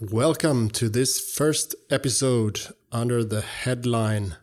[0.00, 2.60] Welcome to this first episode
[2.92, 4.36] under the headline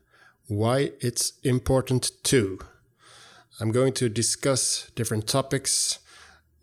[0.48, 2.60] Why It's Important Too.
[3.62, 6.00] I'm going to discuss different topics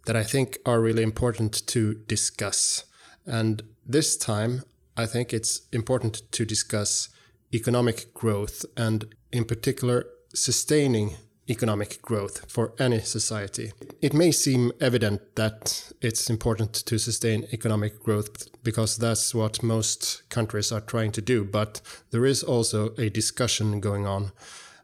[0.05, 2.85] that I think are really important to discuss.
[3.25, 4.63] And this time,
[4.95, 7.09] I think it's important to discuss
[7.55, 10.05] economic growth and, in particular,
[10.35, 11.17] sustaining
[11.49, 13.73] economic growth for any society.
[14.01, 20.29] It may seem evident that it's important to sustain economic growth because that's what most
[20.29, 24.33] countries are trying to do, but there is also a discussion going on.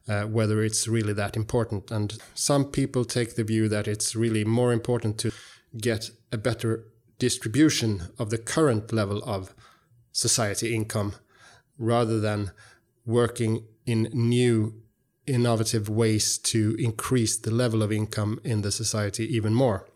[0.09, 1.91] Uh, whether it's really that important.
[1.91, 5.33] And some people take the view that it's really more important to
[5.77, 6.87] get a better
[7.19, 9.55] distribution of the current level of
[10.13, 11.13] society income
[11.77, 12.53] rather than
[13.05, 14.81] working in new
[15.29, 19.87] innovative ways to increase the level of income in the society even more.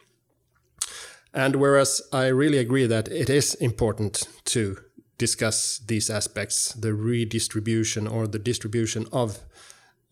[1.34, 4.76] And whereas I really agree that it is important to
[5.18, 9.38] discuss these aspects, the redistribution or the distribution of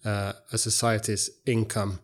[0.05, 2.01] uh, a society's income,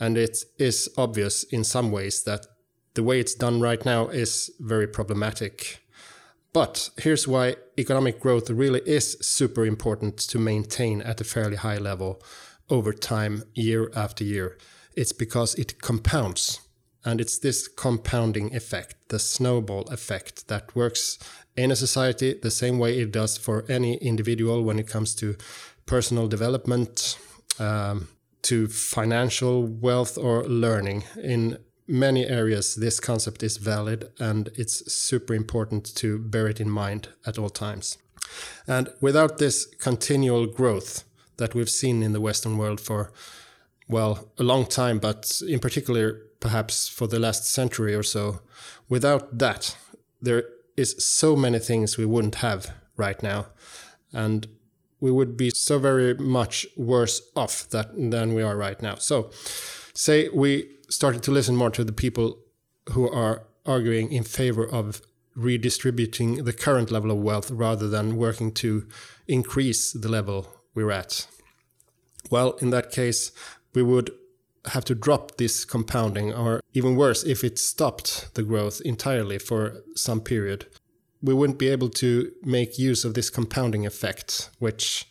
[0.00, 2.46] and it is obvious in some ways that
[2.94, 5.83] the way it's done right now is very problematic.
[6.54, 11.78] But here's why economic growth really is super important to maintain at a fairly high
[11.78, 12.22] level
[12.70, 14.56] over time, year after year.
[14.94, 16.60] It's because it compounds.
[17.04, 21.18] And it's this compounding effect, the snowball effect, that works
[21.56, 25.36] in a society the same way it does for any individual when it comes to
[25.86, 27.18] personal development,
[27.58, 28.06] um,
[28.42, 31.02] to financial wealth or learning.
[31.20, 36.70] In many areas, this concept is valid and it's super important to bear it in
[36.70, 37.98] mind at all times.
[38.66, 41.04] And without this continual growth
[41.36, 43.12] that we've seen in the Western world for,
[43.88, 48.40] well, a long time, but in particular, perhaps for the last century or so,
[48.88, 49.76] without that,
[50.22, 50.44] there
[50.76, 53.46] is so many things we wouldn't have right now.
[54.12, 54.46] And
[55.00, 58.94] we would be so very much worse off that, than we are right now.
[58.94, 59.30] So,
[59.92, 62.38] say we started to listen more to the people
[62.90, 65.00] who are arguing in favor of
[65.34, 68.86] redistributing the current level of wealth rather than working to
[69.26, 71.26] increase the level we're at.
[72.30, 73.32] Well, in that case,
[73.74, 74.10] we would
[74.66, 79.82] have to drop this compounding, or even worse, if it stopped the growth entirely for
[79.94, 80.66] some period,
[81.20, 85.06] we wouldn't be able to make use of this compounding effect, which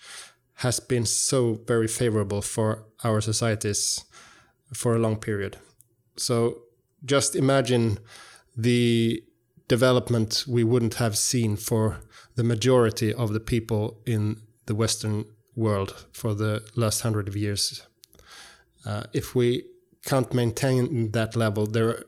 [0.56, 4.06] has been so very favorable for our societies
[4.74, 5.58] for a long period.
[6.16, 6.64] So
[7.06, 8.00] just imagine
[8.56, 9.24] the
[9.68, 12.02] development we wouldn't have seen for
[12.36, 15.26] the majority of the people in the Western
[15.56, 17.86] world for the last hundred of years.
[18.86, 19.64] Uh, if we
[20.06, 22.04] can't maintain that level, there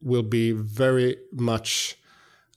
[0.00, 1.96] will be very much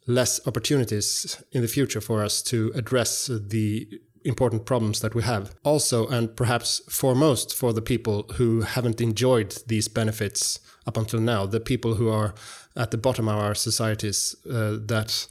[0.08, 5.54] less opportunities in the future for us to address the important problems that we have.
[5.64, 11.46] Also, and perhaps foremost for the people who haven't enjoyed these benefits up until now,
[11.46, 12.34] the people who are
[12.76, 15.28] at the bottom of our societies, uh, that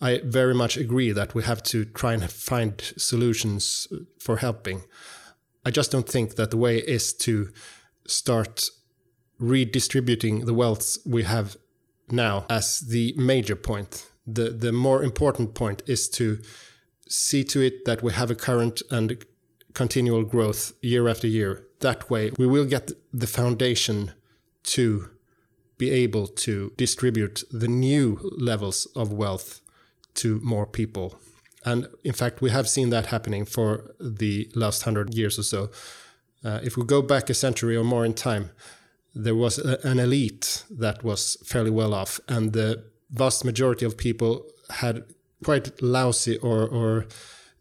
[0.00, 3.88] I very much agree that we have to try and find solutions
[4.18, 4.82] for helping.
[5.64, 7.50] I just don't think that the way is to
[8.06, 8.68] start
[9.38, 11.56] redistributing the wealth we have
[12.10, 14.06] now as the major point.
[14.26, 16.38] The the more important point is to
[17.08, 19.24] see to it that we have a current and
[19.74, 21.66] continual growth year after year.
[21.80, 24.12] That way, we will get the foundation
[24.64, 25.10] to
[25.76, 29.60] be able to distribute the new levels of wealth
[30.14, 31.18] to more people.
[31.64, 35.70] And in fact, we have seen that happening for the last hundred years or so.
[36.44, 38.50] Uh, if we go back a century or more in time,
[39.14, 43.96] there was a, an elite that was fairly well off, and the vast majority of
[43.96, 45.04] people had
[45.44, 47.06] quite lousy or, or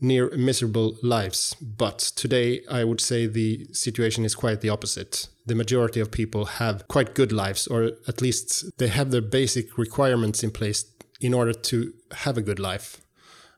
[0.02, 1.56] near miserable lives.
[1.62, 5.28] But today, I would say the situation is quite the opposite.
[5.46, 9.78] The majority of people have quite good lives, or at least they have their basic
[9.78, 10.86] requirements in place
[11.22, 13.02] in order to have a good life.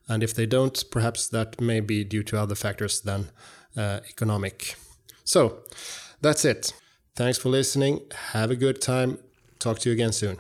[0.08, 3.30] And if they don't, perhaps that may be due to other factors than
[3.76, 4.76] uh, economic.
[5.24, 5.64] So
[6.22, 6.74] that's it.
[7.16, 8.02] Thanks for listening.
[8.34, 9.18] Have a good time.
[9.58, 10.38] Talk to you again soon.